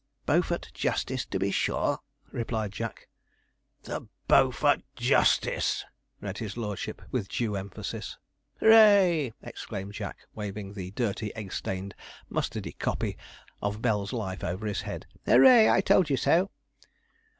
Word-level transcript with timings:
'Beaufort 0.25 0.71
Justice, 0.73 1.27
to 1.27 1.37
be 1.37 1.51
sure!' 1.51 1.99
replied 2.31 2.71
Jack. 2.71 3.07
'"The 3.83 4.07
Beaufort 4.27 4.81
Justice!"' 4.95 5.85
read 6.19 6.39
his 6.39 6.57
lordship, 6.57 7.03
with 7.11 7.29
due 7.29 7.55
emphasis. 7.55 8.17
'Hurrah!' 8.59 9.29
exclaimed 9.43 9.93
Jack, 9.93 10.17
waving 10.33 10.73
the 10.73 10.89
dirty, 10.89 11.31
egg 11.35 11.53
stained, 11.53 11.93
mustardy 12.31 12.71
copy 12.79 13.15
of 13.61 13.83
Bell's 13.83 14.11
Life 14.11 14.43
over 14.43 14.65
his 14.65 14.81
head. 14.81 15.05
'Hurrah! 15.27 15.71
I 15.71 15.81
told 15.81 16.09
you 16.09 16.17
so.' 16.17 16.49